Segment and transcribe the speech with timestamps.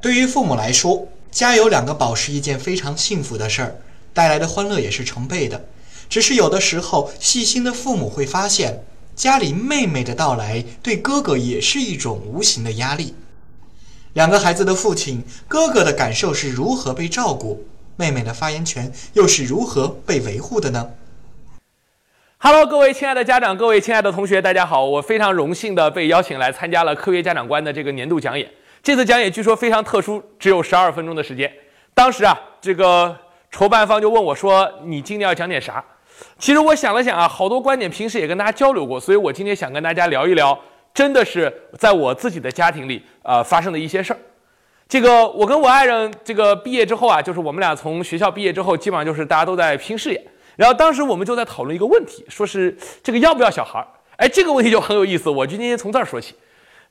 [0.00, 3.76] 对于父母来说，家有两个宝是一件非常幸福的事儿，
[4.14, 5.64] 带来的欢乐也是成倍的。
[6.08, 8.84] 只是有的时候，细心的父母会发现，
[9.16, 13.14] 家里妹妹的到来对哥哥也是一种无形的压力。
[14.12, 20.90] 两个孩子的父亲，哥哥的感受是如何被照顾，妹妹的发言权又是如何被维护的呢
[22.38, 24.84] ？Hello，各位亲爱的家长，各位亲爱的同学，大家好！
[24.84, 28.48] 我非常荣幸的被邀请来参加了科学家长观的这个年度讲演。
[28.88, 31.52] 这次讲演据说非常特殊，只有十二分钟的时间。
[31.92, 33.14] 当时啊，这个
[33.50, 35.84] 筹办方就问我说：“你今天要讲点啥？”
[36.40, 40.58] 其实我想了想啊，好多观点平时也跟大家交流过，所以我今天想跟大家聊一聊，
[40.94, 44.18] 真的是在我自己的家庭里啊发生的一些事儿。
[44.88, 50.26] 这个我跟我爱人这个毕业之后啊，就是我们俩从学校毕业之后，基本上就是大家都在拼事业。
[50.56, 53.86] 然后当时我们就在讨论一个问题，说是这个要不要小孩儿？
[54.16, 56.34] 哎，这个问题就很有意思，我就今天从这儿说起。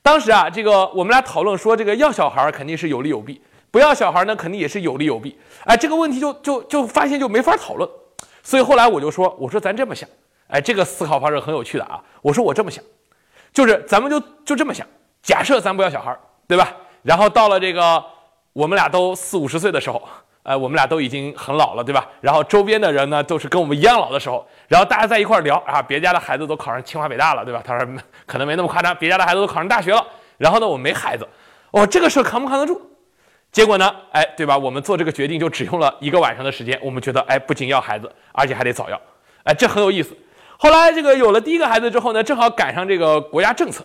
[0.02, 5.38] 当时啊，这个我们俩讨论说，这个要小孩肯定是有利有弊，不要小孩呢肯定也是有利有弊。
[5.64, 7.88] 哎，这个问题就就就发现就没法讨论。
[8.42, 10.08] 所以后来我就说，我说咱这么想，
[10.46, 12.02] 哎，这个思考方式很有趣的啊。
[12.22, 12.82] 我说我这么想，
[13.52, 14.86] 就是咱们就就这么想，
[15.22, 16.74] 假设咱不要小孩，对吧？
[17.02, 18.02] 然后到了这个
[18.54, 20.02] 我们俩都四五十岁的时候，
[20.44, 22.08] 哎，我们俩都已经很老了，对吧？
[22.22, 27.62] 然后周边的人呢都是跟我们一样老的时候，然后大家在一块聊啊，别家的孩子都考上清华北大了，对吧？
[27.64, 27.88] 他说
[28.26, 30.06] 可能没那么夸张，别家的孩子都考上大学了。
[30.36, 31.26] 然后呢，我没孩子，
[31.70, 32.80] 哦，这个事儿扛不扛得住？
[33.50, 33.90] 结果呢？
[34.12, 34.56] 哎，对吧？
[34.58, 36.78] 我们做这个决定就只用了一个晚上的时间。
[36.82, 39.00] 我们觉得，哎，不仅要孩子，而且还得早要，
[39.44, 40.14] 哎，这很有意思。
[40.58, 43.82] 后来这个有了第一个孩子之后呢，正好赶上这个国家政策，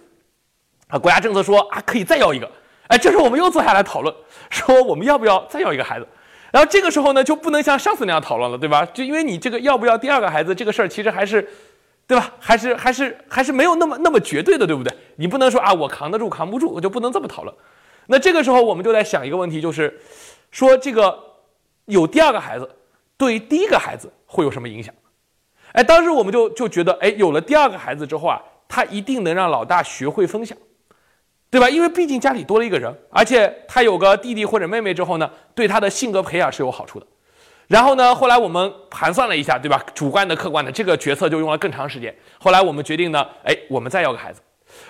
[0.89, 2.51] 啊，国家政策说啊可以再要一个，
[2.87, 4.13] 哎，这时候我们又坐下来讨论，
[4.49, 6.05] 说我们要不要再要一个孩子。
[6.53, 8.85] 然后这个时候呢，就不能像上次那样讨论了，对吧？
[8.93, 11.49] 就因为你这个要不要第二个孩子这个事儿，其实还是，
[12.05, 12.31] 对吧？
[12.39, 14.95] 还是还是还是没有那么那么绝对的，对不对？
[15.15, 17.55] 你不能说啊我扛得住扛不住，我就不能这么讨论。
[18.05, 19.99] 那这个时候，我们就在想一个问题，就是
[20.51, 21.17] 说这个
[21.85, 22.69] 有第二个孩子，
[23.17, 24.93] 对于第一个孩子会有什么影响？
[25.71, 30.55] 哎，当时我们就就觉得，哎，有了第二个孩子之后啊，他一定能让老大学会分享，
[31.53, 31.69] 对吧？
[31.69, 37.05] 因为毕竟家里多了一个人，而且他有个弟弟或者妹妹之后呢，对他的性格培养是有好处的。
[37.67, 39.79] 然后呢，后来我们盘算了一下，对吧？
[39.93, 42.11] 主观的、客观的，这个决策就用了更长时间。
[42.39, 44.41] 后来我们决定呢，哎，我们再要个孩子。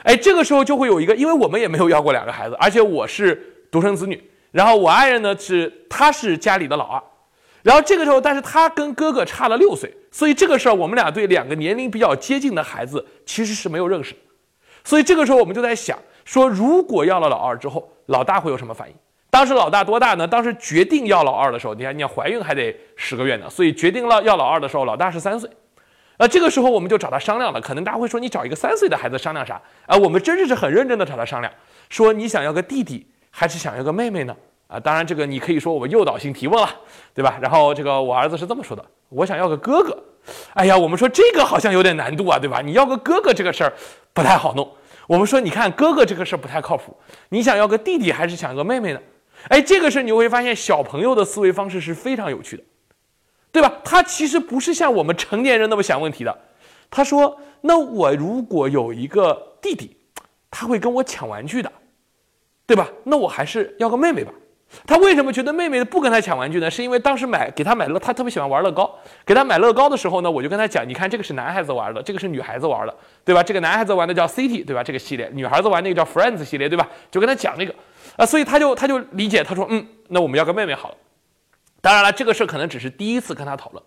[0.04, 7.04] 哎，这个时候就会有一个，因为我们也没有要过两个孩子，而且我是独生子女，然后我爱人呢是他是家里的老二，
[7.62, 14.16] 然后这个时候，但是他跟哥哥差了六岁，所以这个事儿我们俩对两个年龄比较接近的孩子其实是没有认识，
[14.86, 18.96] 所以这个时候我们就在想说，如果要了老二之后，老大会有什么反应？
[19.30, 20.28] 当时老大多大呢？
[20.28, 25.50] 当时决定要老二的时候，你看你要怀孕还得十个月呢，所以决定了要老二的时候，老大是三岁。
[26.20, 29.60] 那这个时候我们就找他商量了，可能大家会说你找一个三岁的孩子商量啥？
[29.88, 31.52] 啊，我们真是是很认真的找他商量，
[31.90, 34.36] 说你想要个弟弟还是想要个妹妹呢？
[34.68, 36.70] 啊，当然这个你可以说我们诱导性提问了，
[37.16, 37.40] 对吧？
[37.42, 39.98] 然后这个我儿子是这么说的，我想要个哥哥。
[40.54, 42.62] 哎呀，我们说这个好像有点难度啊，对吧？
[42.62, 43.74] 你要个哥哥这个事儿
[44.14, 44.70] 不太好弄。
[45.08, 46.96] 我们说你看哥哥这个事儿不太靠谱，
[47.30, 49.00] 你想要个弟弟还是想要个妹妹呢？
[49.50, 52.64] 哎，这个事儿你会发现小朋友的思维方式是非常有趣的。
[53.52, 53.72] 对吧？
[53.84, 56.36] 他其实不是像我们成年人那么想问题的。
[56.90, 59.96] 他说：“那我如果有一个弟弟，
[60.50, 61.72] 他会跟我抢玩具的，
[62.66, 62.90] 对吧？
[63.04, 64.34] 那我还是要个妹妹吧。”
[64.86, 66.70] 他为什么觉得妹妹不跟他抢玩具呢？
[66.70, 68.94] 是因为当时买给他买乐，他特别喜欢玩乐高。
[69.26, 73.42] 给他买乐高的时候呢，我就跟他讲：“你看，这个是男孩子玩的，这个是女孩子玩的，对吧？
[73.44, 74.84] 这个男孩子玩的叫 City，对吧？
[74.84, 77.74] 这个系列，女孩子玩那个叫 Friends 系列，对吧？”就跟他讲那个
[78.18, 80.96] 啊，所以他就他就理解，他说：“嗯，那我们要个妹妹好了。”
[81.82, 83.84] 当然了，这个事可能只是第一次跟他讨论，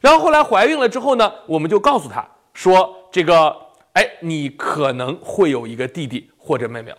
[0.00, 3.54] 然后后来怀孕了之后呢，我们就告诉他说：“这个，
[3.92, 6.98] 哎，你可能会有一个弟弟或者妹妹了。”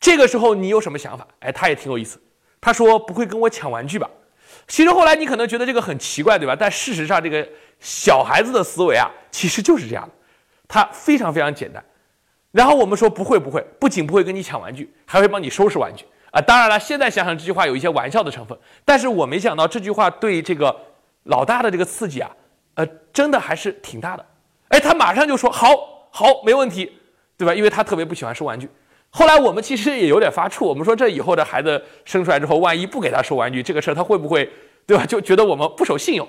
[0.00, 1.26] 这个时候你有什么想法？
[1.38, 2.20] 哎，他也挺有意思。
[2.62, 4.08] 他说：“不会跟我抢玩具吧？”
[4.66, 6.56] 其实后来你可能觉得这个很奇怪，对吧？
[6.58, 7.46] 但事实上，这个
[7.80, 10.10] 小孩子的思维啊，其实就是这样的，
[10.66, 11.84] 他非常非常简单。
[12.52, 18.56] 然后我们说：“不会，不会，不仅不会跟你抢玩具，还会帮你收拾玩具。”啊，当然了，现在想想这句话有一些玩笑的成分，
[18.86, 20.74] 但是我没想到这句话对这个
[21.24, 22.30] 老大的这个刺激啊，
[22.74, 24.24] 呃，真的还是挺大的。
[24.68, 25.68] 哎，他马上就说好，
[26.10, 26.90] 好，没问题，
[27.36, 27.54] 对吧？
[27.54, 28.70] 因为他特别不喜欢收玩具。
[29.14, 34.50] 后来我们其实也有点发怵，我们说这以后的孩子生出来之后，万一不给他收玩具，这个事儿他会不会，
[34.86, 35.04] 对吧？
[35.04, 36.26] 就觉得我们不守信用。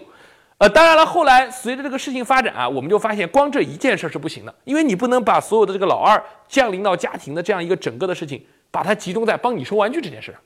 [0.57, 8.45] 呃，当然了，后来随着这个事情发展啊，我们就发现光这一件事是不行的，因为你不能把所有的这个老二降临到家庭的这样一个整个的事情。
[8.73, 10.41] 把它集中在帮你收玩具这件事上，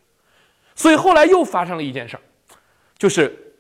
[0.76, 2.22] 所以后来又发生了一件事儿，
[2.98, 3.56] 就是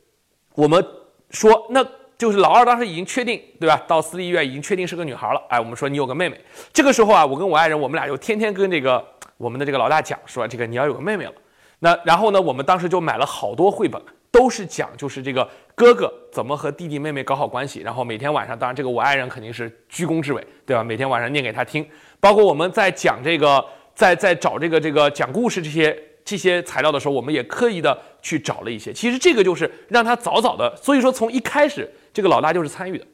[0.56, 0.85] 我们
[1.30, 1.81] 说，那
[2.17, 3.79] 就是老二当时已经确定，对吧？
[3.87, 5.41] 到私立医院已经确定是个女孩了。
[5.49, 6.39] 哎，我们说你有个妹妹。
[6.73, 9.05] 这个时候啊，我跟我爱人，我们俩就天天跟这个
[9.37, 11.33] 我们的这个老大讲，说这个你要有个妹妹了。
[11.79, 17.81] 那然后呢，我们当时就买了好多绘本，都是讲就是这个哥哥怎么和弟弟妹妹搞好关系。
[17.81, 20.83] 然后每天晚上，当然这个我爱人肯定是居功至伟，对吧？
[20.83, 21.87] 每天晚上念给他听。
[22.19, 23.63] 包括我们在讲这个，
[23.93, 25.95] 在在找这个这个讲故事这些
[26.27, 28.91] 这些材料的时候，我们也刻意的去找了一些。
[28.91, 33.07] 其实这个就是让他早早的，所以说从一开始这个老大就是参与的。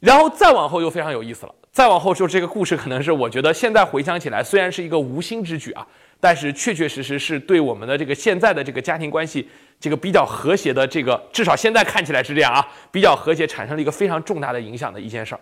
[0.00, 5.86] 然后再往后又非常有意思了，再往后就这个故事可能是我觉得现在回想起来，虽然是一个无心之举啊。
[6.18, 9.46] 但是确确实实是对我们的这个现在的这个家庭关系，
[9.78, 15.40] 这个比较和谐的这个，至少现在看起来是这样啊，比较和谐，产生了一个非常重大的影响的一件事儿，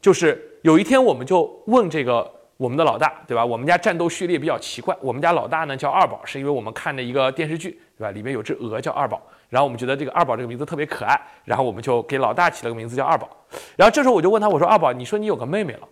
[0.00, 3.44] 就是有一天我们就问这个我们的老大，对吧？
[3.44, 8.10] 我们家战斗序列比较奇怪，我们家老大呢叫二宝，是因为我们看的一个电视剧，对吧？
[8.12, 13.28] 里面有只鹅叫二宝，然后我们觉得这个二宝这个名字特别可爱，然后我们就给老大起了个名字叫二宝。
[13.76, 15.88] 然后这时候我就问他，我说二宝，你说你有个妹妹了？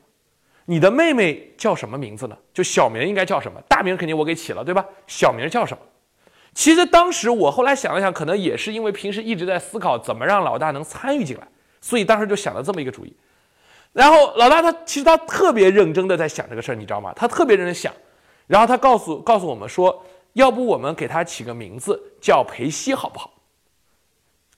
[0.64, 2.36] 你的妹妹叫什么名字呢？
[2.54, 3.60] 就小名应该叫什么？
[3.68, 4.82] 大名肯定我给起了，对吧？
[5.06, 5.82] 小名叫什么？
[6.54, 11.46] 其实当时我后来想了想，可能也是因为平时一直在思考怎么让老大能参与进来，
[11.82, 13.14] 所以当时就想了这么一个主意。
[13.94, 17.14] 然后老大他其实他特别认真的在想这个事儿，你知道吗？
[17.16, 17.90] 他特别认真想。
[18.46, 20.04] 然后他告诉告诉我们说，
[20.34, 23.30] 要不我们给他起个名字叫裴西好不好？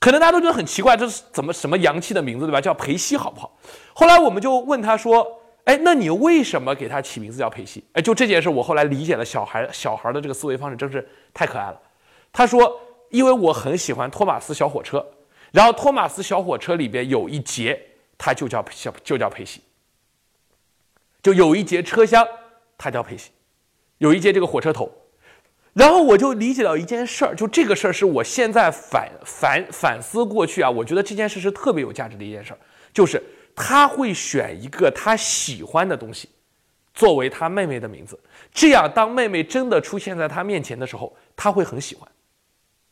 [0.01, 2.61] 可能大家都觉得很奇怪，这是怎么什么洋气的名字对吧？
[2.61, 3.57] 叫裴西好不好？
[3.95, 5.41] 后来我们就问他说。
[5.67, 7.83] 哎，那你为什么给他起名字叫裴西？
[7.95, 11.05] 哎，就这件事，我后来理解了小孩小孩的这个思维方式，真是
[11.35, 11.81] 太可爱了。
[12.33, 12.81] 他说，
[13.11, 15.05] 因为我很喜欢托马斯小火车，
[15.51, 17.83] 然后托马斯小火车里边有一节，
[18.19, 19.63] 他就叫小就叫佩西，
[21.23, 22.27] 就有一节车厢，
[22.77, 23.31] 他叫佩西，
[23.99, 24.91] 有一节这个火车头。
[25.73, 32.59] 然后我就理解到一件事儿，就这个事儿是我现在反反反思过去啊，我觉得这件事是特别有价值的一件事儿，
[32.93, 33.23] 就是。
[33.59, 36.29] 他会选一个他喜欢的东西，
[36.93, 38.21] 作为他妹妹的名字。
[38.53, 42.07] 这样，当妹妹真的出现在他面前的时候，他会很喜欢。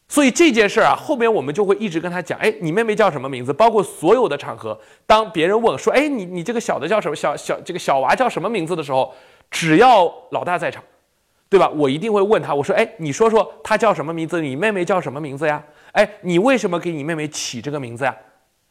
[0.06, 3.53] 所以这件事儿啊，后面我们就会一直跟他讲：哎，你妹妹叫什么名字？
[3.53, 7.17] 包括所有的场合，当别人问说：哎，你你这个小的叫什么？
[7.17, 9.12] 小小这个小娃叫什么名字的时候，
[9.51, 10.85] 只要老大在场，
[11.49, 11.69] 对吧？
[11.71, 14.41] 我一定会问他：我说：哎，你说说他叫什么名字？
[14.41, 15.62] 你妹妹叫什么名字呀？
[15.93, 18.15] 哎，你为什么给你妹妹起这个名字呀？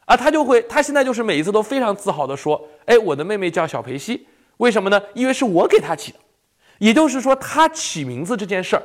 [0.06, 4.26] 啊，他就会，他现在就是每一次都非常自豪地说：“哎，我的妹妹叫小裴西，
[4.58, 5.02] 为什么呢？
[5.14, 6.18] 因为是我给她起的。
[6.78, 8.82] 也就是说，他起名字这件事儿，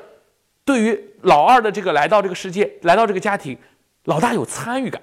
[0.70, 3.58] 对于老二的这个来到这个世界，来到这个家庭，
[4.04, 5.02] 老大有参与感。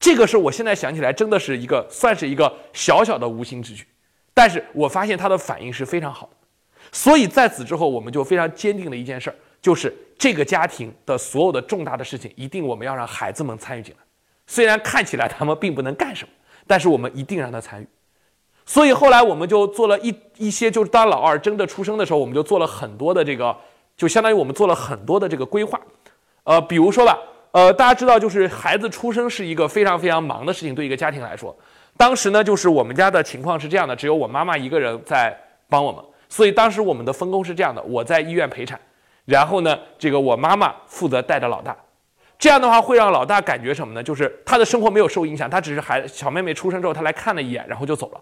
[0.00, 3.84] 这个是我现在想起来，真的是一个算是一个小小的无心之举。
[4.32, 6.36] 但是我发现他的反应是非常好的。
[6.90, 14.00] 所以在此之后，我们就非常坚定的一件事儿，就是这个家庭的所有的重大的事情，一定我们要让孩子们参与进来。
[14.46, 16.30] 虽然看起来他们并不能干什么，
[16.66, 17.86] 但是我们一定让他参与。
[18.64, 23.54] 所以后来我们就做了一一些，就是当老二真的出生的时候，我们就做了很多的这个，
[23.96, 25.80] 就相当于我们做了很多的这个规划。
[26.44, 27.18] 呃，比如说吧，
[27.52, 31.56] 呃，大家知道，就是孩子出生是一个非常非常忙的事情，对一个家庭来说。
[31.96, 35.34] 当时呢，就是我们家的情况是这样的，只有我妈妈一个人在
[35.68, 38.78] 帮我们，所以当时我们的分工是这样的：我在医院陪产，
[39.24, 41.74] 然后呢，这个我妈妈负责带着老大。
[42.38, 44.02] 这样的话会让老大感觉什么呢？
[44.02, 48.20] 就是他的生活没有受影响，他只是孩小妹妹出生之后，他来看了一眼，然后就走了。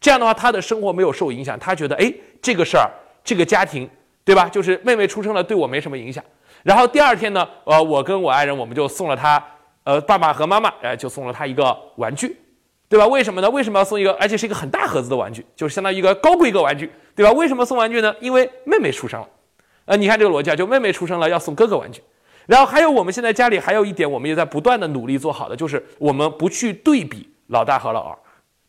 [0.00, 2.88] 这样的话，他的生活没有受影响，他觉得哎，这个事儿，
[3.22, 3.86] 这个家庭，
[4.30, 4.48] 对吧？
[4.48, 6.22] 就是妹妹出生了，对我没什么影响。
[6.62, 9.44] 然后第二天呢，呃，我跟我爱人我们就送了他，
[9.82, 12.36] 呃，爸爸和妈妈，哎，就送了他一个玩具，
[12.88, 13.04] 对吧？
[13.08, 13.50] 为什么呢？
[13.50, 17.32] 为什么要送一个，而且是一个很大盒子的玩具，就是相当于一个高规格玩具，对吧？
[17.32, 18.14] 为什么送玩具呢？
[18.20, 19.28] 因为妹妹出生了，
[19.86, 22.00] 呃，你看这个逻辑啊，就妹妹出生了要送哥哥玩具。
[22.46, 28.16] 然后还有，我们现在家里还有一点，我们也在不断的努力做好的，就是我们不去对比老大和老二，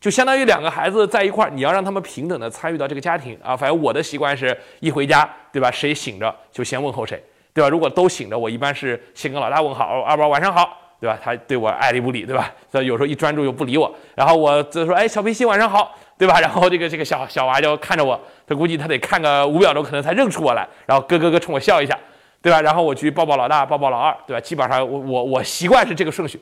[0.02, 3.56] 就相当于两个孩子在一块儿，你要让他们平等的参与到这个家庭啊。
[3.56, 5.70] 反正我的习惯是一回家，对吧？
[5.70, 7.22] 谁醒着就先问候谁，
[7.54, 7.68] 对吧？
[7.68, 11.16] 如果都醒着，我一般是先跟老大问好，二宝晚上好，对吧？
[11.22, 12.52] 他对我爱理不理，对吧？
[12.68, 16.40] 所以有时候一专注又不理我，然后我就说，哎，小皮西晚上好，对吧？
[16.40, 21.96] 然后这个这个小小娃就看着我，他估计他得看个五秒钟，可能才认出我来，然后咯咯咯冲我笑一下。
[22.42, 22.60] 对吧？
[22.60, 24.40] 然后我去抱抱老大，抱抱老二，对吧？
[24.40, 26.40] 基本上我我我习惯是这个顺序，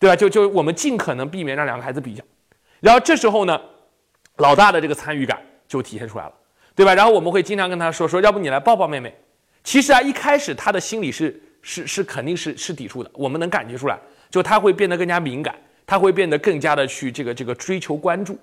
[0.00, 0.16] 对吧？
[0.16, 2.24] 就就我们尽可能避免让两个孩子比较，
[2.84, 3.58] 然后这时候呢，
[4.36, 6.32] 老大的这个参与感就体现出来了，
[6.74, 6.94] 对吧？
[6.94, 9.16] 然后我们会经常跟他说说，要不你来抱抱妹妹。
[9.62, 13.98] 其实啊，一开始他的心里是是是肯定是是抵触的，我们能感觉出来，
[14.28, 18.38] 就他会变得更加敏感，他会变得更加的去这个这个追求关注。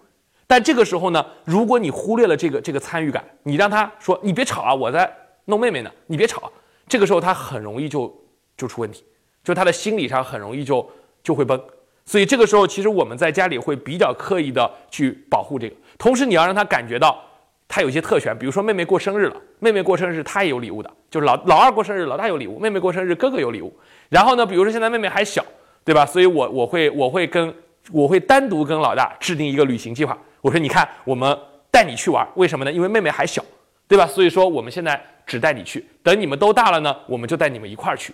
[0.47, 5.07] 但这个时候呢，如果你忽略了这个这个参与感，你让他说你别吵啊，我在
[5.45, 6.51] 弄妹妹呢，你别吵。
[6.87, 8.11] 这个时候他很容易就
[8.57, 9.05] 就出问题，
[9.43, 10.89] 就他的心理上很容易就
[11.21, 11.63] 就会崩，
[12.05, 17.23] 所以这个时候其实我们在家里会比较刻意的去保护这个，同时你要让他感觉到
[17.67, 23.73] 他有一些特权，比如说妹妹过生日了，妹妹过生日他也有礼物的，就是老老二过生日，老大有礼物；妹妹过生日，哥哥有礼物。
[24.09, 25.45] 然后呢，比如说现在妹妹还小，
[25.85, 26.05] 对吧？
[26.05, 27.53] 所以我我会我会跟
[27.91, 30.17] 我会单独跟老大制定一个旅行计划。
[30.41, 31.37] 我说你看，我们
[31.69, 32.71] 带你去玩，为什么呢？
[32.71, 33.41] 因为妹妹还小，
[33.87, 34.05] 对吧？
[34.05, 38.13] 所以说我们现在只带你去，等你们都大了呢，我们就带你们一块儿去，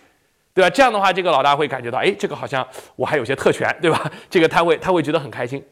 [0.58, 0.70] 对吧？
[0.72, 4.12] 这样的话，这个老大会感觉到，哎，这个好像我还有些特权，对吧？
[4.28, 5.64] 这个他会他会觉得很开心。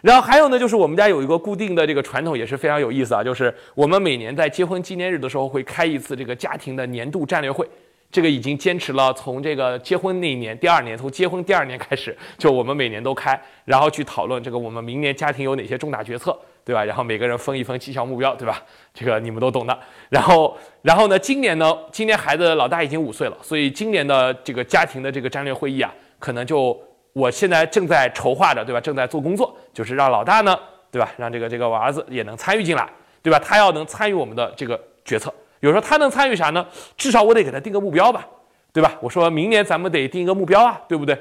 [0.00, 7.68] 然后还有呢，就是我们家有一个固定的这个传统，也是非常有意思啊，就是我们每年在结婚纪念日的时候会开一次这个家庭的年度战略会。
[8.10, 16.84] 这个已经坚持了从这个结婚那一年，第二年从结婚第二年开始，就我们每年都开，然后去讨论这个我们明年家庭有哪些重大决策，对吧？
[16.84, 18.62] 然后每个人分一分绩效目标，对吧？
[18.94, 19.78] 这个你们都懂的。
[20.08, 26.78] 然后，然后呢，今年呢，今年孩子老大已经五岁了，所以今年的这个家庭的这个战略会议啊，可能就
[27.12, 28.80] 我现在正在筹划着，对吧？
[28.80, 30.58] 正在做工作，就是让老大呢，
[30.90, 31.10] 对吧？
[31.16, 32.88] 让这个这个我儿子也能参与进来，
[33.22, 33.38] 对吧？
[33.38, 35.32] 他要能参与我们的这个决策。
[35.60, 36.66] 有时候他能参与啥呢？
[36.96, 38.26] 至少我得给他定个目标吧，
[38.72, 38.94] 对吧？
[39.00, 41.18] 我说明年咱们得定一个目标啊，对不对？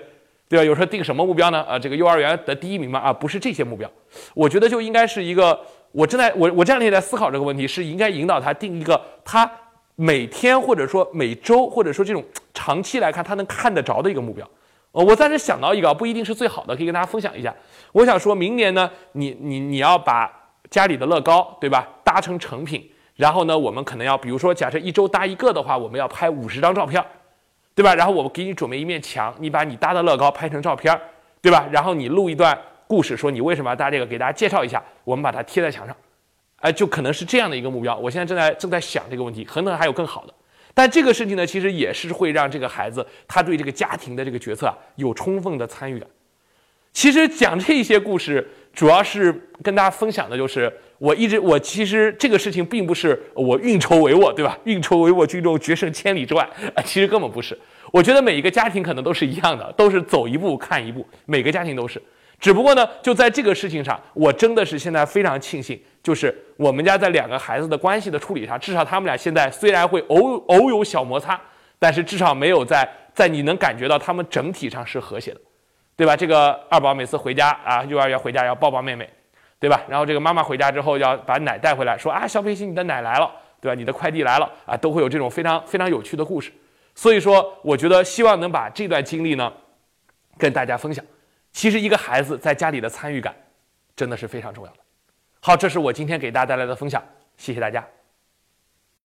[0.50, 0.65] 对吧？
[0.65, 1.62] 有时候定什么目标呢？
[1.62, 3.89] 啊，这个幼儿园的第一名嘛，啊，不是这些目标。
[4.34, 5.58] 我觉得就应该是一个，
[5.91, 9.50] 我正在我我这两天在思考这个问题，是应该引导他定一个他
[9.96, 14.50] 每天或者说每周或者说这种长期来看他能看得着的一个目标。
[14.91, 17.53] 呃，我暂时想到一个，不一定是最好的，可以跟大家分享一下。
[17.91, 20.32] 我想说明年呢，你你你要把
[20.72, 22.89] 家里的乐高，对吧，搭成成品。
[23.15, 27.03] 然后呢，我们可能要，比如说，假设一周搭一个的话，我们要拍五十张照片，
[27.79, 27.95] 对吧？
[27.95, 31.00] 然后我给你准备一面墙，你把你搭的乐高拍成照片，
[31.41, 31.65] 对吧？
[31.71, 35.95] 然后你录一段故事，说你为什么要搭这个，给大家介绍一下，我们把它贴在墙上，
[36.57, 37.95] 哎，就可能是这样的一个目标。
[37.95, 40.33] 我现在正在正在想这个问题，可能还有更好的。
[40.74, 46.09] 但这个事情呢，其实也是会让这个孩子他对这个家庭的这个决策有充分的参与感。
[46.91, 50.72] 其实讲这些故事，主要是跟大家分享的就是。
[51.00, 54.60] 我一直，我其实这个事情并不是我运筹帷幄，对吧？
[54.65, 56.43] 运筹帷幄，军中决胜千里之外
[56.75, 57.58] 啊，其实根本不是。
[57.93, 62.01] 我觉得每一个家庭可能都是一样的，都是走一步看一步，每个家庭都是。
[62.38, 71.39] 只不过呢，就在这个事情上，我真的是现在非常庆幸，就是我们家在两个孩子的关系的处理上，至少他们俩现在虽然会偶偶有小摩擦，
[71.79, 75.39] 但是至少没有在在你能感觉到他们整体上是和谐的，
[76.00, 76.15] 对吧？
[76.15, 79.08] 这个二宝每次回家啊，幼儿园回家要抱抱妹妹。
[79.62, 79.82] 对吧？
[79.89, 83.29] 然后这个妈妈回家之后要把奶带回来，说啊，小飞行，你的奶来了，
[83.60, 83.75] 对吧？
[83.75, 86.50] 你的快递来了啊，都会有这种非常非常有趣的故事。
[86.96, 89.51] 所以说，我觉得希望能把这段经历呢，
[90.38, 91.03] 跟大家分享。
[91.51, 93.36] 其实一个孩子在家里的参与感，
[93.98, 94.77] 真的是非常重要的。
[95.41, 97.03] 好，这是我今天给大家带来的分享，
[97.36, 97.86] 谢谢大家。